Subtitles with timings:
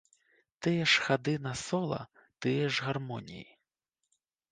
[0.67, 1.99] Тыя ж хады на сола,
[2.45, 3.45] тыя ж гармоніі.